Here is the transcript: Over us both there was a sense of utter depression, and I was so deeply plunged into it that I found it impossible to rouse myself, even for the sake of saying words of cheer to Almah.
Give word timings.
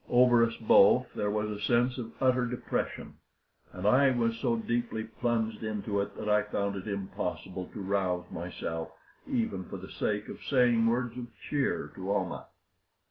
Over 0.09 0.43
us 0.43 0.57
both 0.57 1.13
there 1.13 1.29
was 1.29 1.51
a 1.51 1.61
sense 1.61 1.99
of 1.99 2.11
utter 2.19 2.47
depression, 2.47 3.17
and 3.71 3.85
I 3.85 4.09
was 4.09 4.35
so 4.39 4.55
deeply 4.57 5.03
plunged 5.03 5.61
into 5.63 6.01
it 6.01 6.17
that 6.17 6.27
I 6.27 6.41
found 6.41 6.75
it 6.75 6.87
impossible 6.87 7.67
to 7.67 7.81
rouse 7.83 8.25
myself, 8.31 8.89
even 9.27 9.63
for 9.65 9.77
the 9.77 9.91
sake 9.91 10.27
of 10.27 10.41
saying 10.43 10.87
words 10.87 11.15
of 11.19 11.27
cheer 11.39 11.91
to 11.93 12.11
Almah. 12.11 12.47